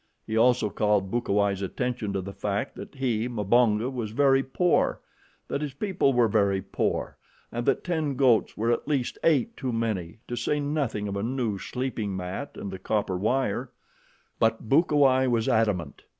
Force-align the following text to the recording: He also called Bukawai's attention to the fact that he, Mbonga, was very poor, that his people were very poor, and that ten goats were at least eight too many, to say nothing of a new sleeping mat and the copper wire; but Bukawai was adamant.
He 0.25 0.35
also 0.35 0.71
called 0.71 1.11
Bukawai's 1.11 1.61
attention 1.61 2.11
to 2.13 2.21
the 2.21 2.33
fact 2.33 2.75
that 2.75 2.95
he, 2.95 3.27
Mbonga, 3.29 3.91
was 3.93 4.09
very 4.09 4.41
poor, 4.41 4.99
that 5.47 5.61
his 5.61 5.75
people 5.75 6.11
were 6.11 6.27
very 6.27 6.59
poor, 6.59 7.19
and 7.51 7.67
that 7.67 7.83
ten 7.83 8.15
goats 8.15 8.57
were 8.57 8.71
at 8.71 8.87
least 8.87 9.19
eight 9.23 9.55
too 9.55 9.71
many, 9.71 10.17
to 10.27 10.35
say 10.35 10.59
nothing 10.59 11.07
of 11.07 11.15
a 11.15 11.21
new 11.21 11.59
sleeping 11.59 12.17
mat 12.17 12.53
and 12.57 12.71
the 12.71 12.79
copper 12.79 13.15
wire; 13.15 13.69
but 14.39 14.67
Bukawai 14.67 15.27
was 15.27 15.47
adamant. 15.47 16.01